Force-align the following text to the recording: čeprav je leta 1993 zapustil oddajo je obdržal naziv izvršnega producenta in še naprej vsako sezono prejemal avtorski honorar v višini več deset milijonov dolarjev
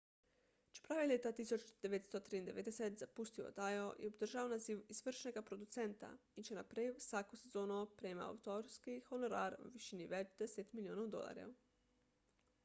čeprav 0.77 0.99
je 0.99 1.07
leta 1.09 1.31
1993 1.39 2.89
zapustil 3.01 3.49
oddajo 3.49 3.83
je 4.05 4.09
obdržal 4.13 4.49
naziv 4.55 4.81
izvršnega 4.95 5.43
producenta 5.51 6.09
in 6.41 6.49
še 6.49 6.57
naprej 6.61 6.87
vsako 6.97 7.41
sezono 7.43 7.77
prejemal 8.01 8.33
avtorski 8.35 8.97
honorar 9.13 9.59
v 9.69 9.73
višini 9.79 10.09
več 10.17 10.33
deset 10.43 10.77
milijonov 10.81 11.13
dolarjev 11.19 11.57